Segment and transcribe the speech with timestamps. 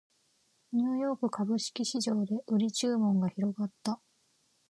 [0.73, 4.01] ニューヨーク株式市場で売り注文が広がった